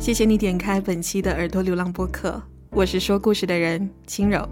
[0.00, 4.48] 谢谢你点开本期的耳朵流浪播客，我是说故事的人轻柔。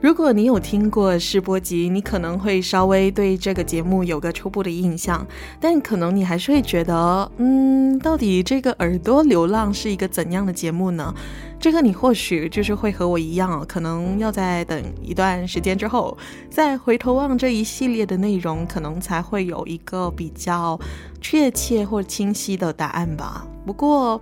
[0.00, 5.24] 如果你有听过试播集，你可能会稍微对这个节目有个初步的印象，
[5.60, 11.14] 但可能你还是会觉得，嗯，到底这个耳朵流浪是一个怎样的节目呢？
[11.60, 16.18] 这个你或许就是会和我一样，可能要在等一段时间之后，
[16.50, 20.76] 再回头望这一系列的内容，可能才会有一个比较
[21.20, 23.46] 确切或清晰的答案吧。
[23.64, 24.20] 不过，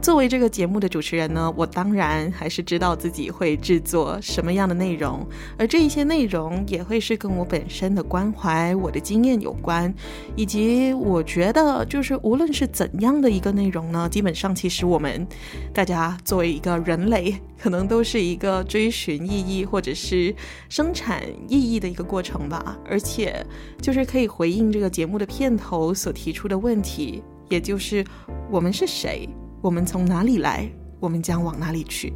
[0.00, 5.26] 作为这个节目的主持人呢，我当然还是知道自己会制作什么样的内容，
[5.58, 9.92] 而这一些内容也会是跟我本身的关怀、我的经验有关，
[10.36, 15.26] 以及我觉得就是无论是怎样的一个内容呢，基本上其实我们
[15.74, 20.34] 大家作为一个人类，可能都是一个追寻意义或者是
[20.68, 23.44] 生产意义的一个过程吧，而且
[23.82, 28.04] 就是可以回应这个节目的片头所提出的问题，也就是
[28.50, 29.28] 我们是谁？
[29.62, 30.70] 我们从哪里来？
[30.98, 32.12] 我们将往哪里去？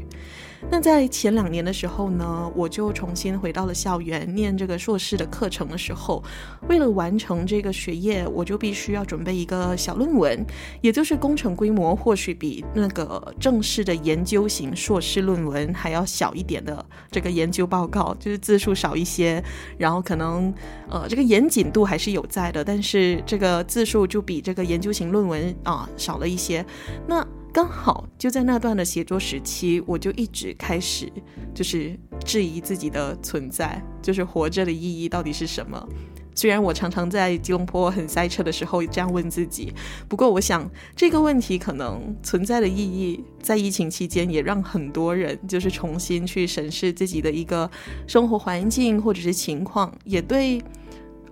[0.69, 6.23] 那在前两年的时候呢，我就重新回到了校园念这个硕士的课程的时候，
[6.69, 10.45] 为了完成这个学业，我就必须要准备一个小论文，
[10.81, 19.43] 也就是工程规模或许比那个正式的研究型硕士论文还要小一点的这个研究报告，就是字数少一些，
[19.79, 20.53] 然后可能
[20.89, 26.65] 呃这个严谨度还是有在的，但是这个字数就比这个研究型论文啊少了一些。
[27.07, 31.11] 那刚好就在那段的写作时期，我就一直开始
[31.53, 35.89] 就是质疑自己的存在，就是活着的意义到底是什么？
[36.33, 39.75] 虽然我常常在吉隆坡很塞车的时候这样问自己，
[40.09, 47.69] 不过我想这个问题可能存在的意义，在疫情期间也让很多人就是重新去审视自己的一个
[48.07, 50.63] 生活环境或者是情况，也对。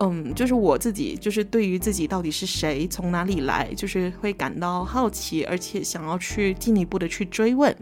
[0.01, 7.75] 嗯，就是我自己，就是对于自己到底是谁，从哪里来，就是会感到好奇，而且想要去进一步的去追问。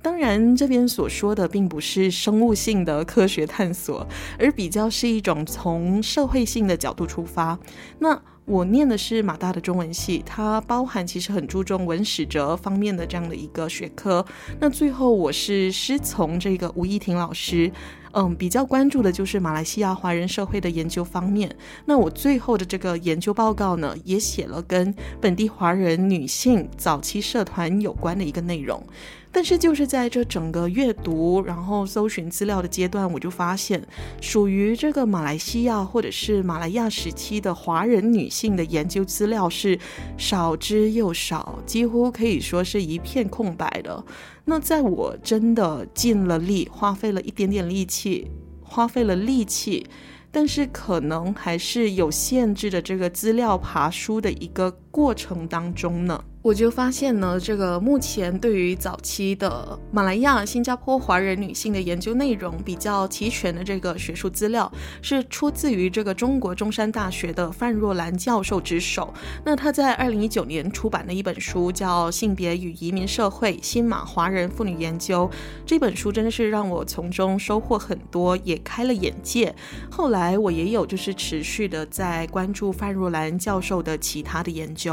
[0.00, 4.06] 当然，这边所说的并不是生物性的科学探索，
[4.38, 7.58] 而比较是一种从社会性的角度出发。
[7.98, 14.24] 那我念的是马大的中文系，它包含其实很注重文史哲方面的这样的一个学科。
[14.60, 17.72] 那最后我是师从这个吴依婷老师。
[18.18, 21.54] 嗯，比较关注的就是马来西亚华人社会的研究方面。
[21.84, 28.82] 那我最后的这个研究报告呢，也写了跟本地华人女性早期社团有关的一个内容。
[29.30, 33.86] 但是就是在这整个阅读，然后搜寻资料的阶段，我就发现，
[34.18, 39.78] 属于这个马来西亚或者是马来亚时期的华人女性的研究资料是
[40.16, 44.02] 少之又少，几乎可以说是一片空白的。
[44.48, 48.30] 那在我真的尽了力，花费了一点点力气，
[48.62, 49.84] 花费了力气，
[50.30, 56.24] 但是可能还是有限制的这个资料爬书的一个过程当中呢。
[56.40, 64.70] 我就发现呢，这个目前对于早期的马来亚、新加坡华人女性的研究内容比较齐全的这个学术资料，
[65.02, 69.12] 是出自于这个中国中山大学的范若兰教授之手。
[69.44, 75.28] 那他在二零一九年出版的一本书叫《性别与移民社会：新马华人妇女研究》，
[75.66, 79.52] 这本书真的是让我从中收获很多，也开了眼界。
[79.90, 84.85] 后来我也有就是持续的在关注范若兰教授的其他的研究。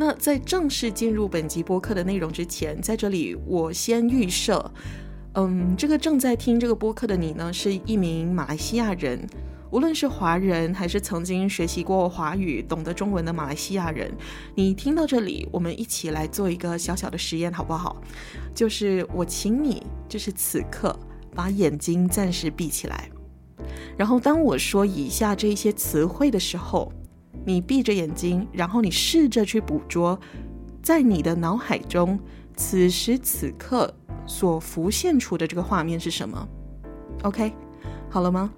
[0.00, 4.70] 那在正式进入本集播客的内容之前，在这里我先预设，
[5.34, 9.26] 嗯，这个正在听这个播客的你呢，是一名马来西亚人，
[9.72, 14.08] 无论是华人还是曾经学习过华语、懂得中文的马来西亚人，
[14.54, 18.00] 你听到这里，我们一起来做一个小小的实验，好不好？
[18.54, 20.96] 就是我请你，就是此刻
[21.34, 23.10] 把眼睛暂时闭起来，
[23.96, 26.92] 然后当我说以下这些词汇的时候。
[27.44, 30.18] 你闭着眼睛，然后你试着去捕捉，
[30.82, 32.18] 在你的脑海中
[32.56, 33.94] 此时此刻
[34.26, 36.48] 所浮现出的这个画面是什么
[37.22, 37.52] ？OK，
[38.10, 38.52] 好了吗？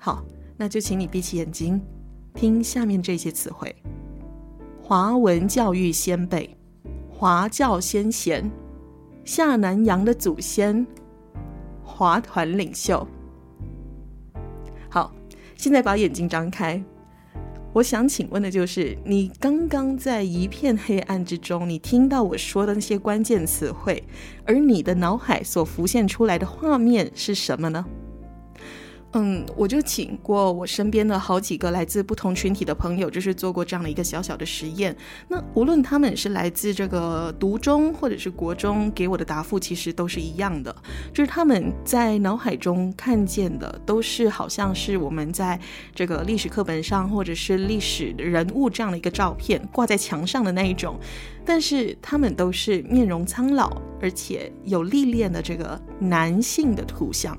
[0.00, 0.24] 好，
[0.56, 1.80] 那就请你闭起眼睛，
[2.34, 3.74] 听下面这些词汇：
[4.82, 6.56] 华文教育先辈、
[7.10, 8.50] 华教先贤、
[9.24, 10.86] 下南洋的祖先、
[11.82, 13.06] 华团领袖。
[14.88, 15.12] 好，
[15.56, 16.82] 现在把眼睛张开。
[17.74, 24.00] 我想请问的就是，你刚刚在一片黑暗之中，你听到我说的那些关键词汇，
[24.44, 27.84] 而你的脑海所浮现出来的画面是什么呢？
[29.16, 34.94] 嗯，我就请过我身边的好几个来自不同群体的朋友，就是做过这样的一个小小的实验。
[35.28, 40.74] 那无论他们是来自这个读中或者是国中，给我的答复其实都是一样的，
[41.12, 45.60] 就是他们在脑海中看见的都是好像是我们在
[45.94, 50.98] 这个历史课本上或者是历史人物这样的一个照片挂在墙上的那一种，
[51.44, 57.38] 但是他们都是面容苍老，而且有历练的这个男性的图像。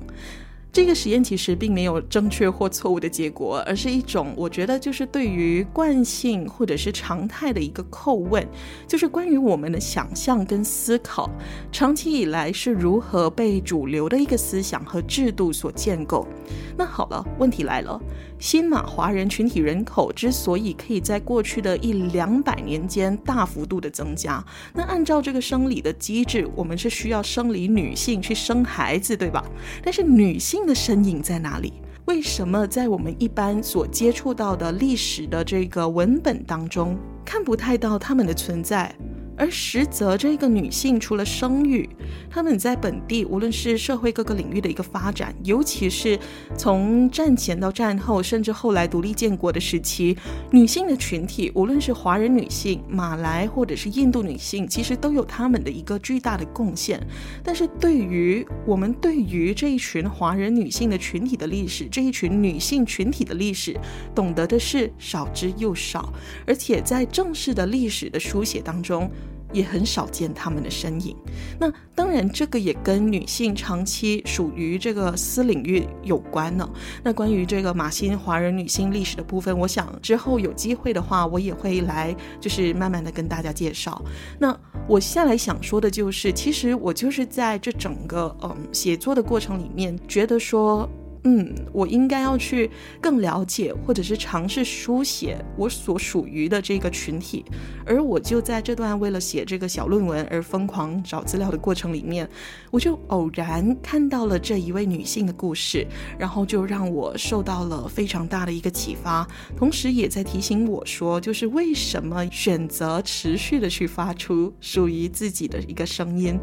[0.76, 8.46] 这个实验其实并没有正确或错误的结果，而是一种我觉得就是对于惯性或者是常态的一个叩问，
[8.86, 11.30] 就是关于我们的想象跟思考，
[11.72, 16.28] 长期以来是如何被主流的一个思想和制度所建构。
[16.76, 17.98] 那好了，问题来了。
[18.38, 24.44] 新马华人群体人口之所以可以在过去的一两百年间大幅度的增加，
[24.74, 29.44] 那按照这个生理的机制，我们是需要生理女性去生孩子，对吧？
[29.82, 31.72] 但是女性的身影在哪里？
[32.04, 38.94] 为什么在我们一般所接触到的历史的这个文本当中，看不太到她们的存在？
[39.36, 41.88] 而实则，这个女性除了生育，
[42.30, 46.18] 她们在本地无论是社会各个领域的一个发展，尤其是
[46.56, 50.16] 从战前到战后，甚至后来独立建国的时期，
[50.50, 56.98] 女性的群体，无论是华人女性、马来或者是印度女性，其实都有她们的一个巨大的贡献。
[57.44, 63.78] 但是，对于我们对于这一群华人女性的群体的历史，这一群女性群体的历史，
[64.14, 66.12] 懂得的是少之又少，
[66.46, 69.10] 而且在正式的历史的书写当中，
[69.56, 71.16] 也很少见他们的身影。
[71.58, 76.68] 那当然，这个也跟女性长期属于这个私领域有关呢。
[77.02, 84.00] 那关于这个马新华人女性历史的部分，我想之后有机会的话，我也会来，就是慢慢的跟大家介绍。
[84.38, 84.54] 那
[84.86, 90.88] 我下来想说的就是，其实我就是在这整个嗯写作的过程里面，觉得说。
[91.28, 92.70] 嗯，我应该要去
[93.00, 97.44] 更了解，或者是尝试书写我所属于的这个群体，
[97.84, 102.28] 而我就在这段为了写这个小论文而疯狂找资料的过程里面，
[102.70, 105.84] 我就偶然看到了这一位女性的故事，
[106.16, 109.26] 然后就让我受到了非常大的一个启发，
[109.56, 116.38] 同时也在提醒我说，就是为什么选择持续的去发出属于自己的一个声音。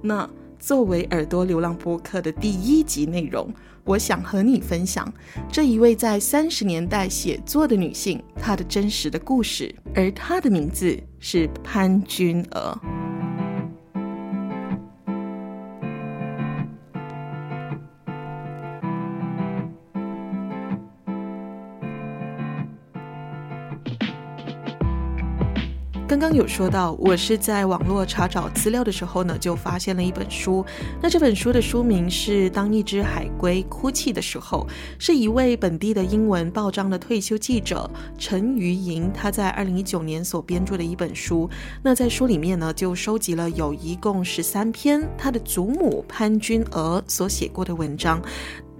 [0.00, 0.30] 那
[0.60, 3.52] 作为耳朵流浪播客的第一集内容。
[3.88, 5.10] 我想和你分享
[5.50, 12.78] 这一位在三十年代写作的女性，她的真实的故事，而她的名字是潘君娥。
[26.08, 30.64] 刚刚有说到，我是在网络查找资料的时候呢，就发现了一本书。
[31.02, 34.66] 那这本书的书名是《当一只海龟哭泣的时候》，
[34.98, 41.46] 是一位本地的英文报章的退休记者陈瑜莹他在二零一九年所编著的一本书。
[41.82, 48.18] 那在书里面呢，就收集了有一共十三篇他的祖母潘君娥所写过的文章。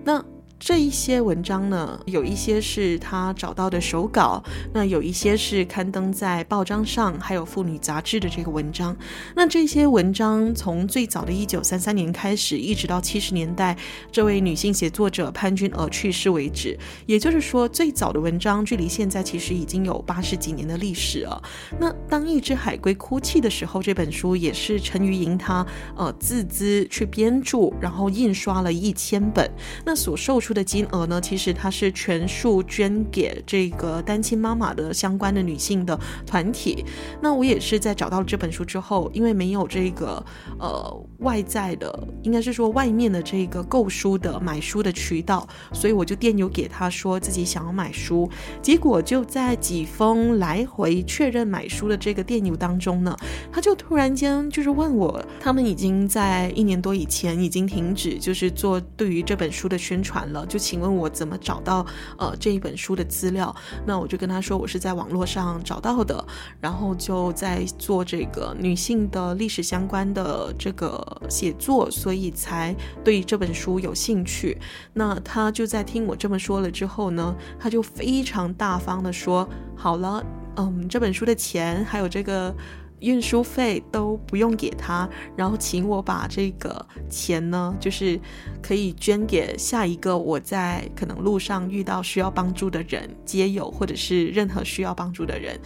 [0.03, 0.25] 那
[0.59, 8.97] 这一些文章呢，有一些是他找到的手稿，那有一些是刊登在报章上，还有妇女杂志的这个文章。
[9.37, 13.77] 那这些文章从最早的一九三三年开始，一直到七十年代
[14.11, 21.41] 这位女性写作者潘君娥去世为止，也就是说，最早的文章距离现在其实已经有八十几年的历史了。
[21.79, 25.65] 那当一只海龟哭泣的时候，这本书也是陈瑜莹她
[25.97, 29.49] 呃自资去编著，然后印刷了一千本，
[29.87, 36.87] 那所售出的金额呢，其实它是全数捐给这个单亲妈妈的相关的女性的团体。
[37.21, 40.25] 那我也是在找到这本书之后，因为没有这个
[40.59, 48.27] 呃外在的，应该是说外面的这个购书的买书的渠道，所以我就电邮给他说自己想要买书。
[48.63, 53.15] 结果就在几封来回确认买书的这个电邮当中呢，
[53.53, 60.38] 他就突然间就是问我，他们已经在一年多以前已经停止就是做对于这本书的宣传了。
[60.47, 61.85] 就请问我怎么找到
[62.17, 63.55] 呃这一本书的资料？
[63.87, 66.25] 那我就跟他说我是在网络上找到的，
[66.61, 74.59] 然后就在做这个女性的历史相关的这个写作，所以才对这本书有兴趣。
[74.93, 80.25] 那他就在听我这么说了之后呢，他就非常大方的说：好了，
[80.57, 82.55] 嗯，这本书的钱还有这个。
[83.01, 88.19] 运输费都不用给他，然后请我把这个钱呢，就是
[88.63, 95.59] 可以捐给下一个我在可能路上遇到需要帮助的人、街友，或者是任何需要帮助的人。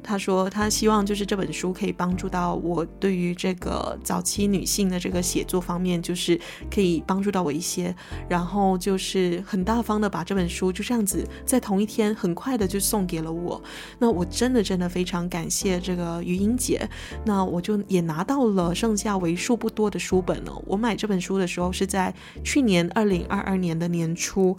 [0.00, 6.40] 他说他希望就是这本书可以帮助到我，对于这个早期女性的这个写作方面，就是
[6.70, 7.94] 可以帮助到我一些。
[8.28, 13.60] 然后就是很大方的把这本书就这样子在同一天很快的就送给了我。
[13.98, 16.77] 那我真的真的非常感谢这个余英姐。
[17.24, 20.62] 那我就也拿到了剩下为数不多的书本了。
[20.66, 22.12] 我买这本书的时候是在
[22.44, 24.56] 去年二零二二年的年初。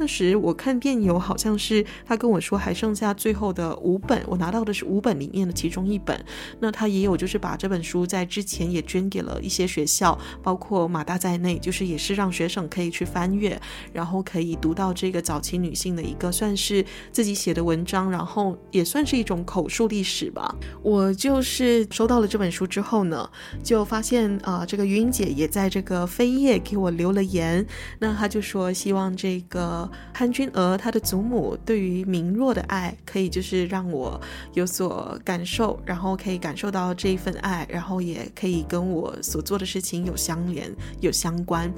[0.00, 6.18] 那时我看电邮，好像是他跟我说还剩下最后的五本，我拿到的是五本里面的其中一本。
[6.58, 13.60] 那他也有就是把这本书在之前也捐给了一些学校，包括马大在内，就是也是让学生可以去翻阅，
[13.92, 20.56] 然后可以读到这个早期女性的一个算是自己写的文章，然后也算是一种口述历史吧。
[20.82, 23.28] 我就是收到了这本书之后呢，
[23.62, 27.66] 就发现啊、这个云姐也在这个扉页给我留了言，
[27.98, 29.89] 那他就说希望这个。
[30.12, 34.20] 潘君娥她的祖母对于明若的爱，可以就是让我
[34.54, 40.70] 有所感受，然后可以感受到这一份爱，然后也可以跟我所做的事情有相连、
[41.00, 41.72] 有相关。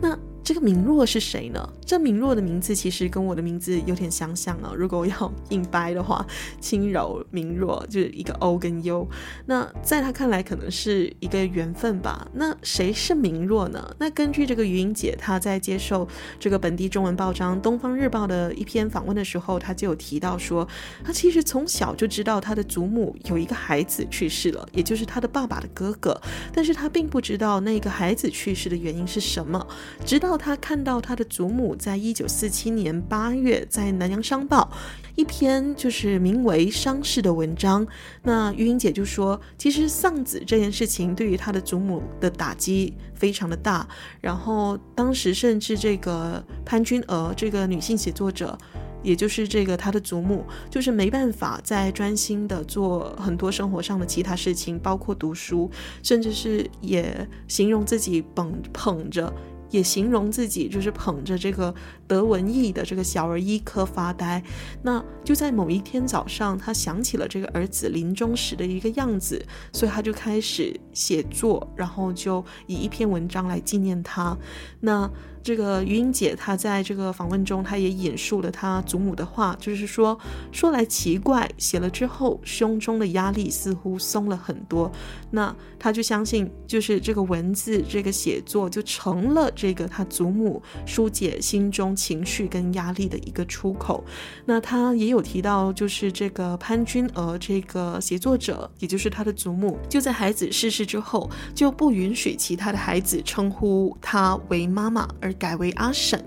[0.00, 0.18] 那。
[0.44, 1.68] 这个明若是谁呢？
[1.86, 4.72] 这明若的名字其实跟我的名字有点相像啊。
[4.76, 6.26] 如果要硬掰的话，
[6.60, 9.08] 轻柔明若就是一个 O 跟 U。
[9.46, 12.26] 那在他看来，可能是一个缘分吧。
[12.32, 13.94] 那谁是明若呢？
[13.98, 16.08] 那根据这个余英姐，她在接受
[16.40, 20.66] 这个本地中文报章《东方日报》的一篇访问的时候，她就有提到说，
[21.04, 26.20] 她其实从小就知道她的祖母有一个孩子去世了，也就是她的爸爸的哥哥，
[26.52, 29.64] 但是她并不知道那个孩子去世的原因是什么，
[30.04, 30.31] 直到。
[30.36, 34.70] 他看到他的祖母在一九四七年八月在《南洋商报》
[35.14, 37.86] 一篇就是名为《伤逝》的文章，
[38.22, 43.86] 那余英姐就说，其实丧子这件事情对于他的祖母的打击非常的大，
[44.20, 48.56] 然后当时甚至这个潘君娥这个女性写作者，
[49.02, 55.70] 也就是这个她的祖母，就是没办法再专心的做很多生活上的其他事情，包括读书，
[56.02, 59.32] 甚至是也形容自己捧捧着。
[59.72, 61.74] 也形容自己就是捧着这个
[62.06, 64.40] 德文译的这个小儿医科发呆。
[64.82, 74.38] 那就在某一天早上，他想起了这个儿子临终时的一个样子，所以他就开始写作，然后就以一篇文章来纪念他。
[74.78, 75.10] 那。
[75.42, 80.18] 这个余英姐，她在这个访问中，她也引述了她祖母的话，就是说，
[80.50, 84.90] 说来奇怪，写了之后，胸中的压力似乎松了很多。
[85.30, 94.04] 那她就相信，就是这个文字，这个写作就成了这个她祖母疏解心中情绪跟压力的一个出口。
[94.44, 106.22] 那她也有提到，就是这个潘君娥这个写作者，也就是她的祖母，就在孩子逝世之后，就不允许其他的孩子称呼她为妈妈，而改为阿婶，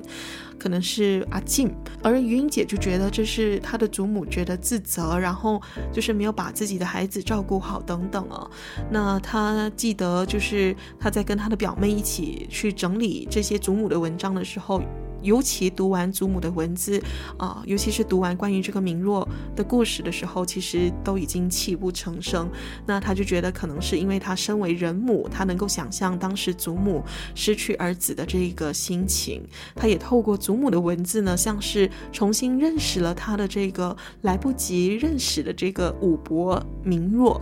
[0.57, 8.50] 可能是阿静，而余英姐就觉得这是她的祖母觉得自责，然后就是没有把自己的孩子照顾好等等啊。
[8.89, 14.81] 那她记得就是她在跟她的表妹一起去整理这些祖母的文章的时候。
[15.22, 17.01] 尤其读完祖母的文字
[17.38, 22.50] 啊，尤其是读完关于这个明若的故事的时候，其实都已经泣不成声。
[22.86, 27.03] 那他就觉得，可能是因为他身为人母，他能够想象当时祖母
[27.34, 29.43] 失去儿子的这个心情。
[29.75, 37.41] 他也透过祖母的文字呢，像是重新认识了他的这个来不及认识的这个武伯明若。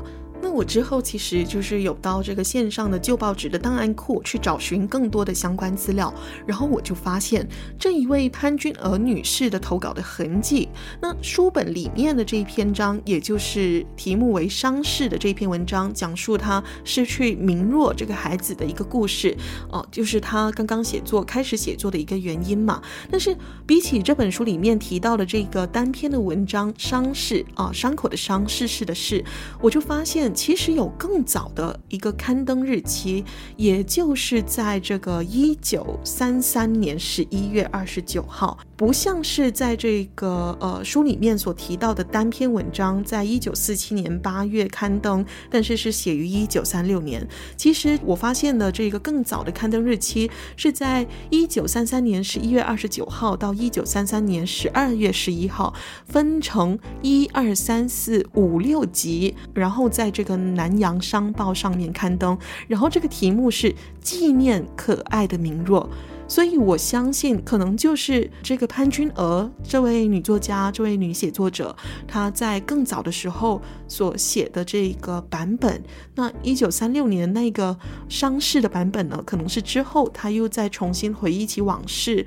[0.53, 6.13] 我之后其实就是有到这个线上的旧报纸的档案库去找寻更多的相关资料，
[6.45, 7.47] 然后我就发现
[7.79, 10.69] 这一位潘君娥女士的投稿的痕迹。
[11.01, 19.35] 那书本里面的这一篇章，也就是题目为《伤逝》的这篇文章，讲述她失去明若这个孩子的一个故事，
[19.71, 22.79] 哦，就是她刚刚写作开始写作的一个原因嘛。
[23.09, 29.25] 但是比起这本书里面提到的这个单篇的文章《伤逝》啊，伤口的伤，逝世的逝，
[29.59, 30.31] 我就发现。
[30.43, 33.23] 其实有更早的一个刊登日期，
[33.55, 47.25] 也就是在这个一九三三年十一月二十九号，不像是在这个呃书里面所提到的单篇文章，在一九四七年八月刊登，但是是写于一九三六年。
[47.55, 55.73] 其实我发现的这个更早的刊登日期是在一九三三年十一月二十九号到一九三三年十二月十一号，
[56.05, 60.21] 分成一二三四五六集，然后在这。
[60.25, 62.37] 个南洋商报上面刊登，
[62.67, 65.89] 然后这个题目是纪念可爱的明若，
[66.27, 71.75] 所以我相信，可能就是这个潘君娥这位女作家、这位女写作者，
[72.07, 75.81] 她在更早的时候所写的这个版本。
[76.15, 77.77] 那一九三六年那个
[78.09, 82.25] 伤逝的版本呢，可能是之后她又再重新回忆起往事。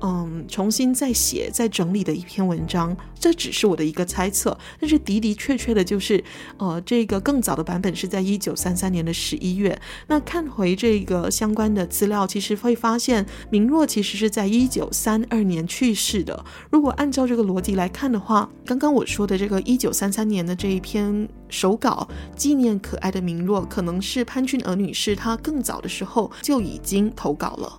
[0.00, 6.22] 嗯，重新再写、再整理的一篇文章，这只是我的一个猜测，但是的的确确的就是，
[6.58, 9.78] 呃，这个更早的版本是在一九三三年的十一月。
[10.06, 16.44] 那看回这个相关的资料，其实会发现明若其实是在一九三二年去世的。
[16.70, 27.78] 如果按照这个逻辑来看的话，刚刚我说的这个一九三三年的这一篇手稿纪念可爱的明若，可能是潘君娥女士她更早的时候就已经投稿了。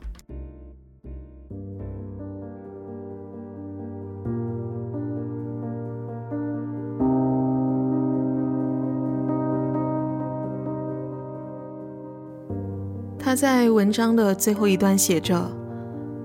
[13.29, 15.51] 他在文章的最后一段写着：“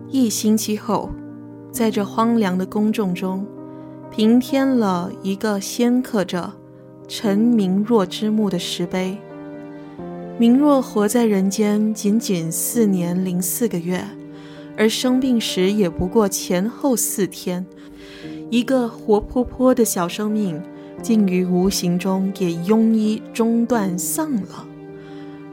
[0.08, 1.10] 一星期后，
[1.70, 3.46] 在这荒凉的公众中，
[4.10, 6.50] 平添了一个镶刻着
[7.06, 9.18] 陈明若之墓的石碑。
[10.38, 14.02] 明若活在人间仅仅四年零四个月，
[14.74, 17.66] 而生病时也不过前后四天。
[18.48, 20.58] 一个活泼泼的小生命，
[21.02, 24.68] 竟于无形中也庸医中断丧了。”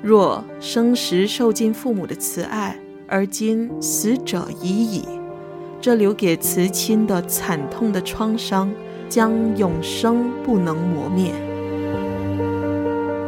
[0.01, 2.75] 若生时受尽父母的慈爱，
[3.08, 5.03] 而今死者已矣，
[5.79, 8.72] 这留给慈亲的惨痛的创伤，
[9.08, 11.31] 将永生不能磨灭。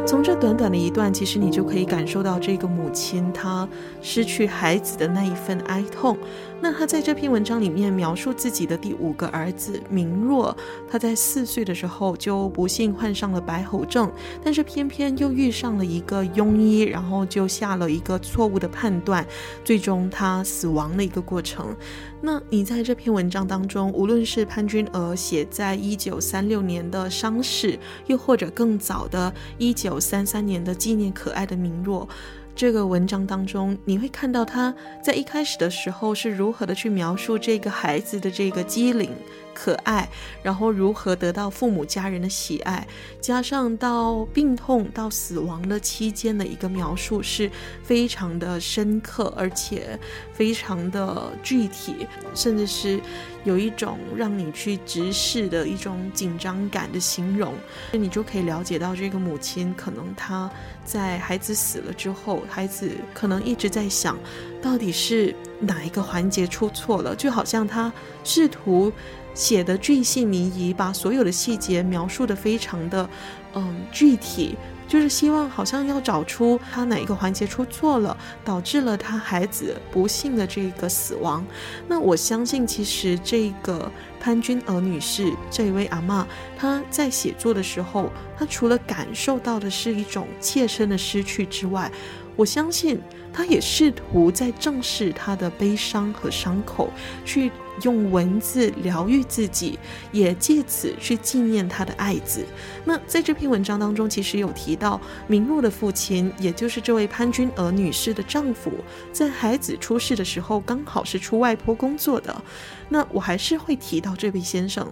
[0.04, 3.68] 从这短短的一段，其实你就可以感受到这个母亲她
[4.02, 6.16] 失去孩子的那一份哀痛。
[6.64, 10.56] 那他在这篇文章里面描述自己的第五个儿子明若，
[10.90, 14.10] 他在四岁的时候就不幸患上了白喉症，
[14.42, 19.26] 但是偏偏又遇上了一个庸医，然后就下了一个错误的判断，
[19.62, 21.76] 最终他死亡的一个过程。
[22.22, 32.08] 那你在这篇文章当中，无论是潘君娥写在一九三六年的伤逝，又或者更早的一九三三年的纪念可爱的明若，
[32.56, 39.10] 这个文章当中，你会看到他在一开始的时候是如何的去描述这个孩子的这个机灵。
[39.54, 40.08] 可爱，
[40.42, 42.86] 然后如何得到父母家人的喜爱，
[43.20, 47.50] 加上到病痛到死亡的期间的一个描述，是
[47.82, 49.98] 非常的深刻，而且
[50.32, 53.00] 非常的具体，甚至是
[53.44, 57.54] 有一种让你去直视的一种紧张感的形容，
[57.92, 60.50] 你就可以了解到这个母亲可能她
[60.84, 64.18] 在孩子死了之后，孩子可能一直在想，
[64.60, 67.92] 到底是哪一个环节出错了，就好像她
[68.24, 68.92] 试图。
[69.34, 73.08] 写的巨细靡遗，把所有的细节描述得非常的，
[73.54, 81.44] 嗯，具体，就是希望好像要找出他哪一个环节出错了，导致了他孩子不幸的这个死亡。
[81.88, 86.24] 那我相信，其实这个潘君娥女士这一位阿嬷，
[86.56, 91.90] 她在写作的时候，她除了感受到的是一种切身的失去之外，
[92.36, 93.00] 我相信
[93.32, 96.88] 她也试图在正视她的悲伤和伤口，
[97.24, 97.50] 去。
[97.82, 99.78] 用文字疗愈自己，
[100.12, 102.44] 也借此去纪念他的爱子。
[102.84, 108.70] 那在这篇文章当中，其实有提到明若的父亲，也就是这位潘君娥女士的丈夫，
[109.12, 112.42] 在孩子出世的时候，刚好是出外坡工作的。
[112.88, 114.86] 那我还是会提到这位先生。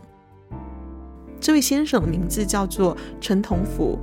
[1.40, 3.98] 这位先生的名字叫做陈同福，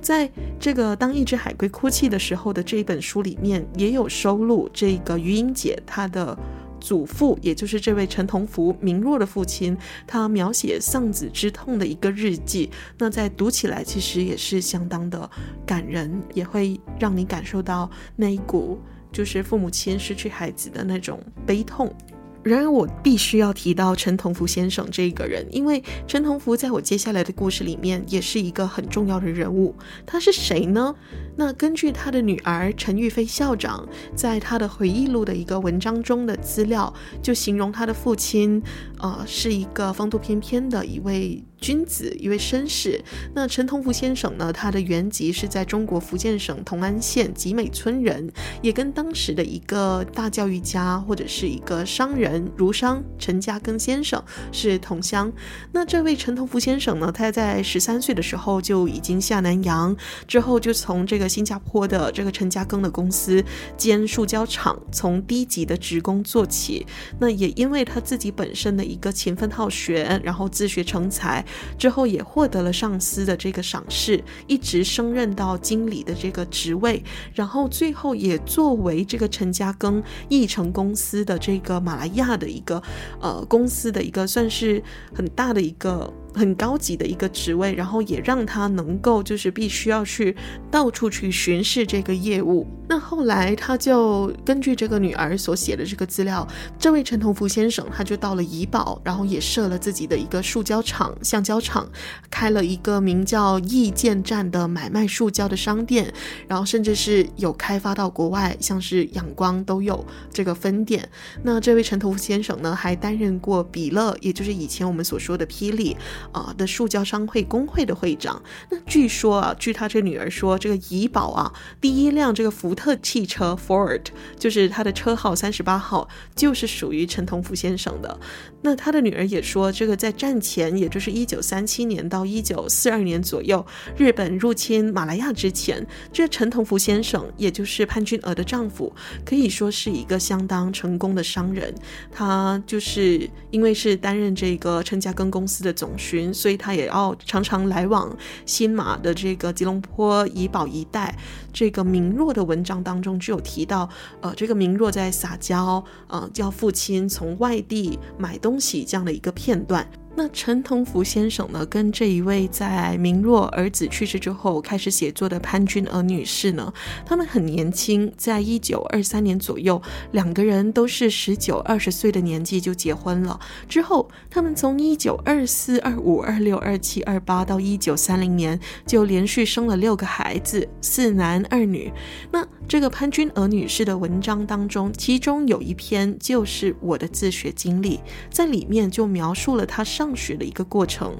[0.00, 6.38] 在这个《当一只海龟哭泣的时候》的这一本书里面，也有收录这个于英杰他的。
[6.80, 12.70] 祖父，也就是这位陈同福明若的父亲，他描写丧子之痛的一个日记。
[12.98, 15.28] 那在读起来，其实也是相当的
[15.66, 18.78] 感人，也会让你感受到那一股
[19.10, 21.92] 就是父母亲失去孩子的那种悲痛。
[22.42, 29.74] 然而，我必须要提到陈同福先生这个人，因为陈同福在我接下来的故事里面也是一个很重要的人物。
[30.06, 30.94] 他是谁呢？
[31.36, 38.62] 那根据他的女儿陈玉飞校长在他的回忆录的一个文章中的资料，就形容他的父亲，
[38.98, 43.00] 呃，是一个风度翩翩的一位君子，一位绅士。
[43.32, 55.32] 那陈同福先生呢，他的原籍是在中国福建省同安县集美村人，也跟当时的一个大教育家或者是一个商人儒商陈嘉庚先生是同乡。
[55.72, 61.28] 那这位陈同福先生呢，他在十三岁的时候就已经下南洋，之后就从这个。
[61.38, 63.44] 新加坡的这个陈嘉庚的公司
[63.76, 66.84] 兼塑胶厂，从低级的职工做起。
[67.20, 71.44] 那也因为他自己本身的一个勤奋好学，然后自学成才，
[71.78, 77.02] 之后也获得了上司的这个赏识，一直升任到经理的这个职位，
[77.34, 82.82] 然后最后也作为这个陈嘉庚义成公司的这个马来亚的一个
[83.20, 84.82] 呃公司的一个算是
[85.14, 86.12] 很大的一个。
[86.34, 90.36] 很高级的一个职位，然后也让他能够就是必须要去
[90.70, 92.66] 到处去巡视这个业务。
[92.90, 96.46] 那后来他就根据这个女儿所写的这个资料，
[96.78, 101.86] 这位陈同福先生他就到了怡保，然后也设了自己的一个塑胶厂、橡胶厂，
[102.30, 106.10] 开了一个名叫义建站的买卖塑胶的商店，
[106.46, 111.06] 然后甚至是有开发到国外，像是仰光都有这个分店。
[111.42, 115.94] 那这位陈同福先生呢，还担任过比乐，也就是以前我们所说的霹雳。
[116.32, 124.02] 啊的塑胶商会工会的会长，那据说啊，据他这女儿说，这个怡宝啊，第一辆这个福特汽车 Ford，
[124.38, 128.18] 就是他的车号三十八号，就是属于陈同福先生的。
[128.60, 133.64] 那他的女儿也说，这个在战前，也就是一九三七年到一九四二年左右，
[133.96, 138.92] 日本入侵马来亚之前，这陈同福先生，也就是潘君娥的丈夫，
[139.24, 141.72] 可以说是一个相当成功的商人。
[142.10, 151.16] 他就是因为是担任这个陈嘉庚公司的总巡，所以他也要常常来往新马的这个吉隆坡怡保一带。
[151.52, 153.88] 这个明若的文章当中就有提到，
[154.20, 159.88] 呃，这个明若在撒娇，呃，叫父亲从外地买东喜这样的一个片段。
[160.18, 166.72] 那陈同福先生呢，跟这一位在明若儿子去世之后开始写作的潘君娥女士呢，
[167.06, 173.38] 他们很年轻，在一九二三年左右，两个人都是十九二十岁的年纪就结婚了。
[173.68, 181.92] 之后，他们从一九二四、二五、二六、二七、二八到一九三零年，就连续生了六个孩子，四男二女。
[182.32, 188.00] 那这个潘君娥女士的文章当中，其中有一篇就是我的自学经历，
[188.32, 190.07] 在里面就描述了她上。
[190.08, 191.14] 上学的一个过程。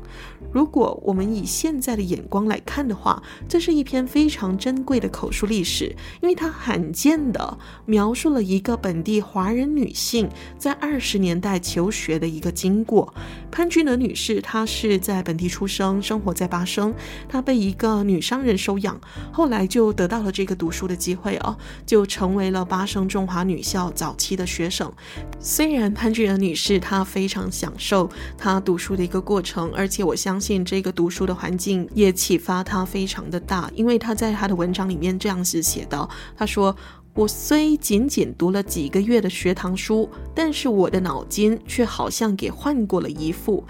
[0.51, 13.13] 如果我们以现在的眼光来看的话，这是一篇非常珍贵的口述历史，因为它罕见的描述了一个本地华人女性在二十年代求学的一个经过。
[13.51, 16.95] 潘君娥女士，她是在本地出生，生活在巴生，
[17.29, 18.99] 她被一个女商人收养，
[19.31, 24.91] 后来就得到了这个读书的机会哦，就成为了巴生中华女校早期的学生。
[25.39, 28.09] 虽然潘君娥女士她非常享受
[28.39, 30.38] 她读书的一个过程，而且我相。
[30.39, 36.77] 相信这个读书的环境也启发他非常的大，因为他在他的文章里面这样子写道：“他说，
[37.13, 43.65] 我虽仅仅读了几个月的学堂书，但是我的脑筋却好像给换过了一副。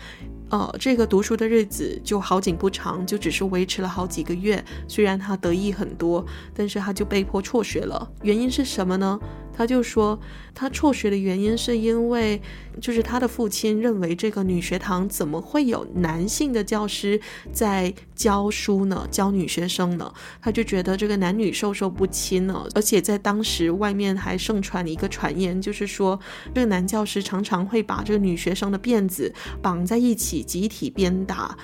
[0.50, 4.62] 呃，这个读书的日子就好景不长，就只是维持了好几个月。
[4.86, 8.10] 虽然他得意很多，但是他就被迫辍学了。
[8.22, 9.18] 原因是什么呢？
[9.58, 10.16] 他就说。”
[10.58, 12.42] 他辍学的原因是因为，
[12.80, 17.20] 就是他的父亲认为这个女学堂怎么会有男性的教师
[17.52, 19.06] 在教书呢？
[19.08, 20.12] 教女学生呢？
[20.42, 22.66] 他就觉得这个男女授受不亲呢。
[22.74, 26.18] 而且在当时，外面还盛传一个传言，就是说
[26.52, 31.56] 这个男教师常常会把这个女学生的辫子绑在一起，集体鞭打。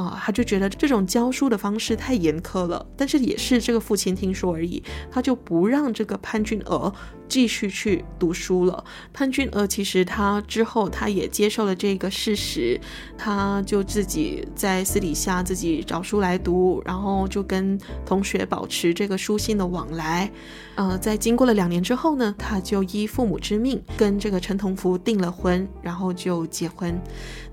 [0.00, 2.86] 啊，他就觉得这种教书的方式太严苛了。
[2.96, 6.92] 但是也是这个父亲听说而已，他就不让这个潘君娥
[7.28, 8.64] 继续去读书。
[8.64, 12.80] 了，潘君娥其实他之后他也接受了这个事实，
[13.18, 20.30] 他就自己在私底下自己找书来读，然后就跟同学保持这个书信的往来。
[20.76, 26.98] 呃，在经过了两年之后呢，他就依父母之命跟这个陈同福订了婚，然后就结婚。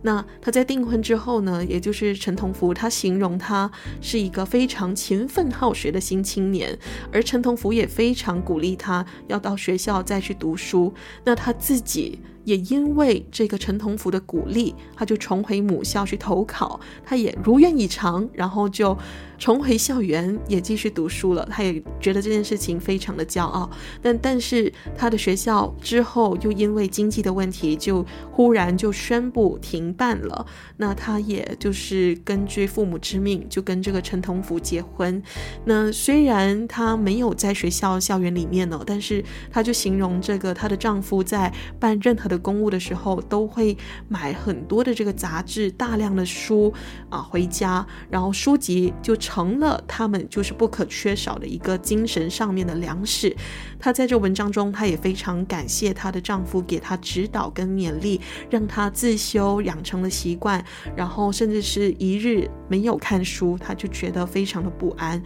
[0.02, 3.70] 那他在订婚之后呢，也就是陈同福，他形容他
[4.00, 6.78] 是一个非常勤奋好学的新青年，
[7.12, 10.94] 而陈同福也非常鼓励他要到学校再去读书。
[11.26, 12.22] 那他自己。
[12.48, 18.98] 也因为这个陈同福的鼓励，他就重回母校去投考，他也如愿以偿，然后就
[19.38, 21.46] 重回校园，也继续读书了。
[21.52, 23.70] 他也觉得这件事情非常的骄傲。
[24.02, 30.46] 但但是他的学校之后又因为经济的问题，就忽然就宣布停办了。
[30.78, 35.22] 那他也就是根据父母之命，就跟这个陈同福结婚。
[35.66, 42.37] 那虽然他没有在学校校园里面呢，但是他就形容这个她的丈夫在办任何的。
[42.38, 43.76] 公务的时候都会
[44.08, 46.74] 买很多的这个杂志，大量的书
[47.10, 53.36] 啊回家，然后书籍就成了他们就是不可缺少的一个精神上面的粮食。
[53.80, 58.20] 她在这文章中，她也非常感谢她的丈夫给她指导跟勉励，
[58.50, 60.64] 让她自修养成了习惯，
[60.96, 65.22] 然后甚至是一日没有看书，她就觉得非常的不安。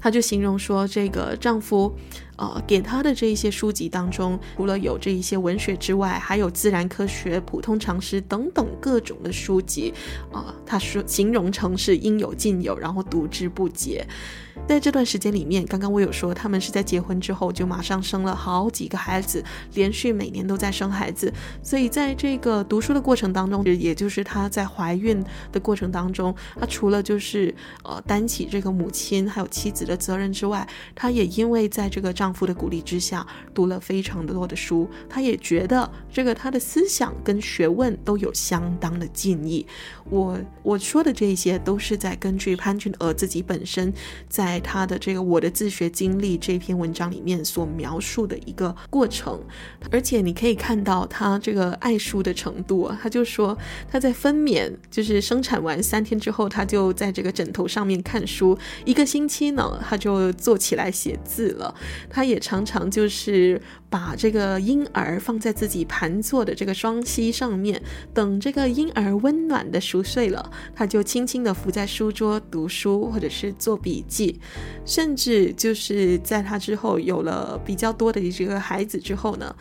[0.00, 1.92] 她就形容说，这个丈夫。
[2.38, 9.92] 呃，给他的这一些书籍当中，除了有这一些文学之外，还有自然科学、普通常识等等各种的书籍，
[10.32, 14.06] 啊、他说形容成是应有尽有，然后读之不竭。
[14.66, 19.42] 在这段时间里面，刚刚我有说，他们是在结婚之后就马上生了好几个孩子，
[19.72, 21.32] 连续每年都在生孩子。
[21.62, 34.88] 所以在这个读书的过程当中，也就是她在怀孕的过程当中，她除了就是呃担起这个母亲还有妻子的责任之外，她也因为在这个丈夫的鼓励之下，读了非常的多的书。
[35.08, 39.66] 她也觉得这个她的思想跟学问都有相当的进益。
[40.10, 43.90] 我我说的这些都是在根据潘俊娥自己本身
[44.28, 44.47] 在。
[44.48, 49.38] 在他的这个《我的自学经历》这篇文章里面所描述的一个过程，
[49.90, 53.56] 而且你可以看到他这个爱书的程度啊，他就说
[53.90, 61.74] 他在分娩就是生产完三天之后，他就在这个枕头上面看书，一个星期呢，他就坐起来写字了。
[62.08, 74.38] 他也常常就是把这个婴儿放在自己盘坐的这个双膝上面，等这个婴儿温暖的熟睡了，他就轻轻地伏在书桌读书或者是做笔记。
[74.84, 79.54] 甚至就是在他之后有了比较多的这个孩子之后呢，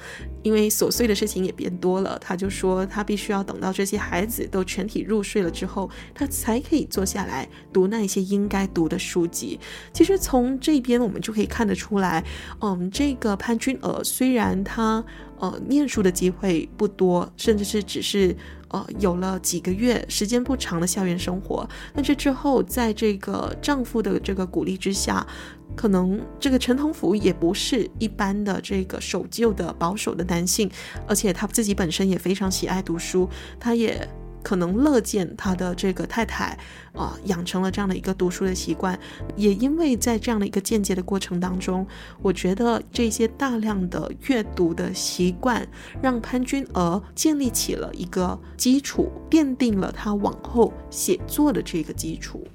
[0.44, 9.60] 因为琐碎的事情也变多了，他就说他必须要等到这些孩子都全体入睡了之后，他才可以坐下来读那些应该读的书籍。
[9.94, 12.24] 其实从这边我们就可以看得出来，
[12.62, 15.04] 嗯，这个潘君娥虽然他
[15.38, 18.36] 呃念书的机会不多，甚至是只是。
[18.70, 25.26] 呃，有了几个月时间不长的校园生活，但是之后，在这个丈夫的这个鼓励之下，
[25.74, 30.70] 可能这个陈同福也不是一般的这个守旧的保守的男性，
[31.08, 34.06] 而且他自己本身也非常喜爱读书，他也。
[34.44, 36.58] 可能乐见他的这个太太
[36.94, 38.98] 啊、养成了这样的一个读书的习惯，
[39.36, 41.86] 也因为在这样的一个间接的过程当中，
[42.22, 45.68] 我觉得这些大量的阅读的习惯，
[46.02, 52.48] 让潘君娥建立起了一个基础，奠定了他往后写作的这个基础。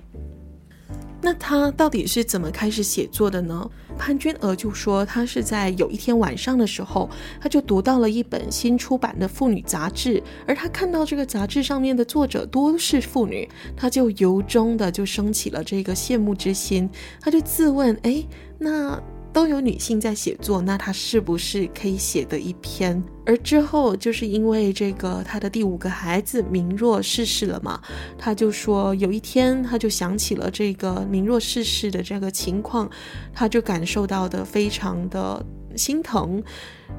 [1.23, 3.71] 那他到底是怎么开始写作的呢？
[3.97, 7.09] 潘君娥就说，他是在有一天晚上的时候，
[7.41, 18.27] 他就读到了一本新出版的妇女杂志，而他看到这个杂志上面的作者多是妇女，他就由衷的就升起了这个羡慕之心，他就自问：哎，
[18.59, 19.01] 那。
[19.33, 23.03] 都有女性在写作，那她是不是可以写的一篇？
[23.25, 27.81] 而之后就是因为这个，她的第五个孩子明若逝世了嘛，
[28.19, 32.91] 她就说有一天，她就想起了这个明若逝世的这个情况，
[33.33, 35.45] 她就感受到的非常的
[35.77, 36.43] 心疼。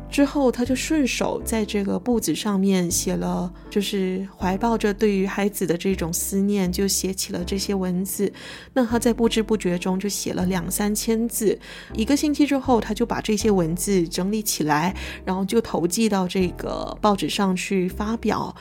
[0.10, 8.32] 之后，他就顺手在这个簿子上面写了，就是怀抱着对于孩子的这种思念，就写起了这些文字。
[8.74, 11.58] 那他在不知不觉中就写了两三千字。
[11.94, 18.56] 一个星期之后，他就把这些文字整理起来，然后就投寄到这个报纸上去发表。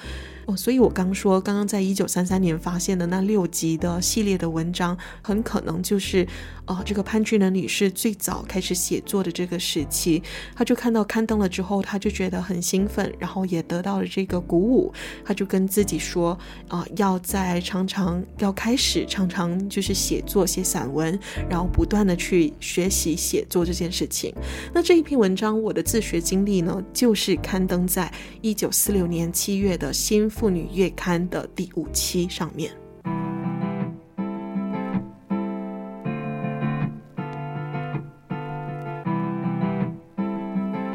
[0.45, 6.27] 哦，所以我刚说，刚刚在一九三三年发现的那六集的系列的文章，很可能就是，
[6.65, 10.21] 呃，这个潘君娥女士最早开始写作的这个时期。
[10.57, 14.93] 她就看到刊登了之后，他就觉得很兴奋，然后也得到了这个鼓舞。
[15.25, 21.17] 他就跟自己说，啊、要在常常要开始常常就是写作写散文，
[21.49, 24.35] 然后不断的去学习写作这件事情。
[24.75, 30.33] 那这一篇文章，我的自学经历呢，就是刊登在一九四六年七月的新。
[30.33, 32.82] 妇女月刊的第五期上面。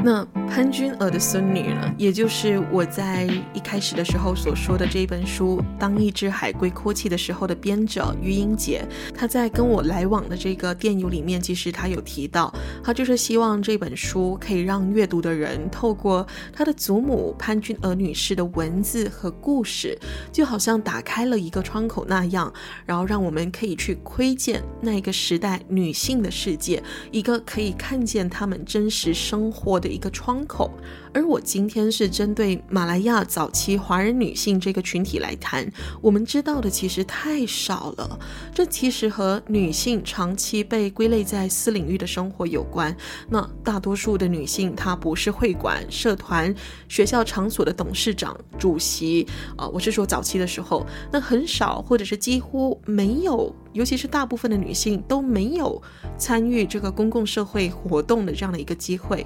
[0.08, 8.84] 那潘君娥的孙女呢，也就是我在一开始的时候所说的这本书《当一只海龟哭泣的时候》的编者余英杰，
[9.14, 20.00] 他在跟我来往的这个电邮里面，其实他有提到，他就是希望这本书可以让阅读的人透过他的祖母潘君娥女士的文字和故事，
[20.32, 22.52] 就好像打开了一个窗口那样，
[22.86, 26.82] 然后让我们可以去窥见那个时代女性的世界，
[27.12, 29.88] 一个可以看见她们真实生活的。
[29.98, 30.72] 一个窗口，
[31.14, 35.66] 而我今天是针对马来亚早期华人女性这个群体来谈。
[36.02, 38.20] 我们知道的其实太少了，
[38.54, 42.96] 这其实和女性长期被归类在私领域的生活有关。
[43.30, 46.54] 那大多数的女性，她不是会馆、社团、
[46.88, 55.82] 学校场所的董事长、主席啊、我是说早期的时候，那很少或者是几乎没有，尤其是大部分的女性都没有
[56.18, 59.26] 参与这个公共社会活动的这样的一个机会。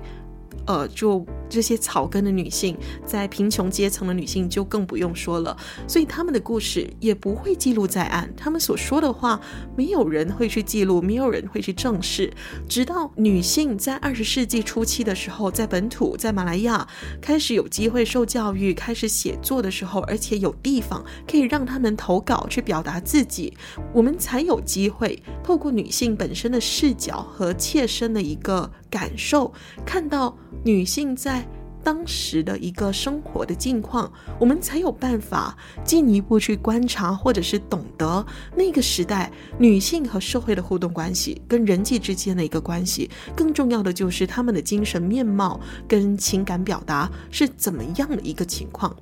[0.66, 5.56] 呃，就这些草根的女性，在贫穷阶层的女性就更不用说了，
[5.88, 9.40] 所以他们的故事也不会记录在案，他们所说的话，
[9.76, 12.32] 没有人会去记录，没有人会去正视。
[12.70, 16.88] 直到女性在二十世纪初期的时候，在本土，在马来亚
[17.22, 23.54] 开始有机会受教育，开始写作的时候，而且有地方可以让他们投稿去表达自己，
[23.94, 29.52] 我们才有机会透过女性本身的视角和切身的一个感受，
[29.84, 30.38] 看到。
[30.64, 31.44] 女性在
[31.84, 38.24] 当时的一个生活的境况，我们才有办法进一步去观察，或者是懂得
[38.56, 43.10] 那个时代女性和社会的互动关系，跟人际之间的一个关系。
[43.36, 48.96] 更重要的就是她们的精神面貌跟情感表达是怎么样的一个情况。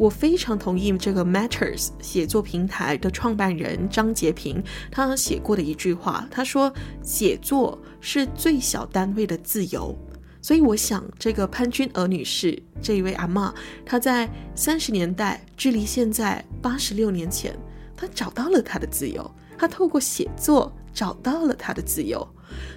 [0.00, 6.72] 我非常同意这个 Matters 写作平台的创办人张洁平他写过的一句话，他说
[7.04, 9.94] ：“写作是最小单位的自由。”
[10.40, 13.52] 所以我想，这个潘君娥女士这一位阿嬷，
[13.84, 17.54] 她在三十年代，距离现在八十六年前，
[17.94, 19.30] 她找到了她的自由。
[19.58, 22.26] 她透过写作找到了她的自由。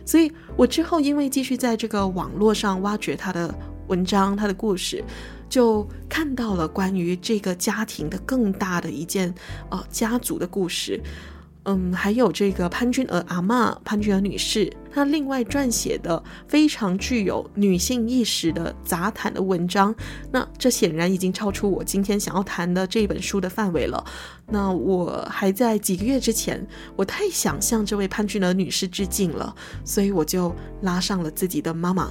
[0.05, 3.55] 所以我之后因为继续在这个网络上挖掘她的
[3.87, 5.01] 文章、她的故事，
[5.53, 9.31] 就看到了关于这个家庭的更大的一件
[9.69, 10.99] 呃家族的故事。
[11.65, 19.93] 嗯，还有这个潘君娥阿嬷、潘君娥女士，她另外撰写的非常具有女性意识的杂谈的文章，
[20.31, 24.03] 那这显然已经超出我今天想要谈的这本书的范围了。
[24.47, 32.09] 那我还在几个月之前，我太想向这位潘君娥女士致敬了，所以我就拉上了自己的妈妈。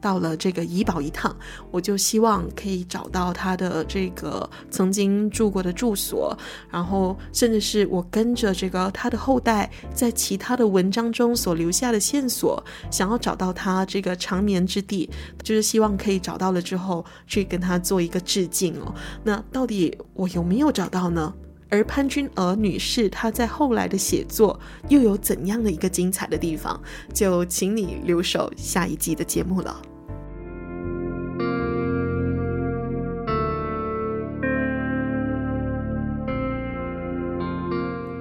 [0.00, 1.34] 到了这个怡宝一趟，
[1.70, 6.36] 我就希望可以找到他的这个曾经住过的住所，
[6.70, 15.08] 然后甚至是我跟着这个他的后代在其他的文章中所留下的线索，想要找到他这个长眠之地，
[15.42, 18.94] 就是希望可以找到了之后去跟他做一个致敬哦。
[19.24, 21.34] 那到底我有没有找到呢？
[21.68, 26.80] 而潘君娥女士她在后来的写作又有怎样的一个精彩的地方？
[27.12, 29.80] 就请你留守下一集的节目了。